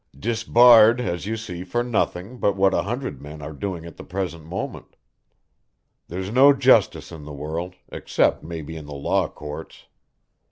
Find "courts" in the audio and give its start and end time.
9.27-9.85